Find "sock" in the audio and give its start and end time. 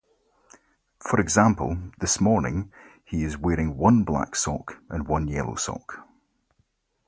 4.35-4.79, 5.53-6.09